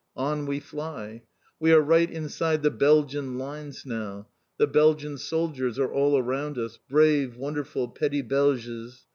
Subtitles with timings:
[0.17, 1.21] On we fly.
[1.59, 6.79] We are right inside the Belgian lines now; the Belgian soldiers are all around us,
[6.89, 9.05] brave, wonderful "_Petits Belges!